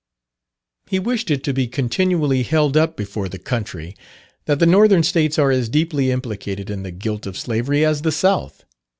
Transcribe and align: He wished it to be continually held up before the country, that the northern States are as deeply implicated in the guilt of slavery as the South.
He 0.87 0.97
wished 0.97 1.29
it 1.29 1.43
to 1.43 1.53
be 1.53 1.67
continually 1.67 2.41
held 2.41 2.75
up 2.75 2.97
before 2.97 3.29
the 3.29 3.37
country, 3.37 3.95
that 4.45 4.57
the 4.57 4.65
northern 4.65 5.03
States 5.03 5.37
are 5.37 5.51
as 5.51 5.69
deeply 5.69 6.09
implicated 6.09 6.71
in 6.71 6.81
the 6.81 6.89
guilt 6.89 7.27
of 7.27 7.37
slavery 7.37 7.85
as 7.85 8.01
the 8.01 8.11
South. 8.11 8.63